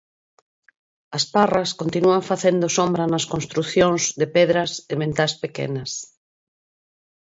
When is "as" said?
1.17-1.23